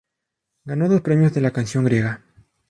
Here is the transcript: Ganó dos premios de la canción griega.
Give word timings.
Ganó 0.65 0.89
dos 0.89 1.01
premios 1.01 1.31
de 1.35 1.41
la 1.41 1.51
canción 1.51 1.85
griega. 1.85 2.23